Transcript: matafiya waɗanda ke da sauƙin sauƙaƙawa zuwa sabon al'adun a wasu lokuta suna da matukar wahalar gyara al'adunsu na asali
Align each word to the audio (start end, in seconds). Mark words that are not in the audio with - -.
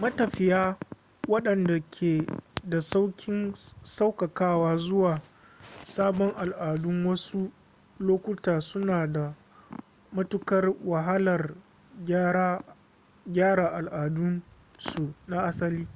matafiya 0.00 0.76
waɗanda 1.28 1.80
ke 1.90 2.26
da 2.64 2.80
sauƙin 2.80 3.54
sauƙaƙawa 3.82 4.76
zuwa 4.78 5.22
sabon 5.84 6.34
al'adun 6.36 7.06
a 7.06 7.08
wasu 7.08 7.52
lokuta 7.98 8.60
suna 8.60 9.06
da 9.12 9.34
matukar 10.12 10.74
wahalar 10.84 11.54
gyara 13.24 13.68
al'adunsu 13.72 15.14
na 15.26 15.42
asali 15.44 15.88